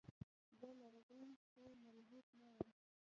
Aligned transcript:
زه 0.57 0.69
لرغون 0.79 1.29
خو 1.45 1.61
ملحد 1.85 2.27
نه 2.43 2.51
يم. 2.59 2.69